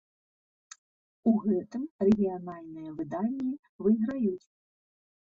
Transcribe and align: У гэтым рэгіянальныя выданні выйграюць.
У 1.31 1.33
гэтым 1.43 1.83
рэгіянальныя 2.07 2.89
выданні 3.01 3.51
выйграюць. 3.89 4.47